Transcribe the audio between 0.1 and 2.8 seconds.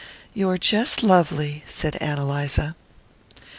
"You're jest lovely," said Ann Eliza.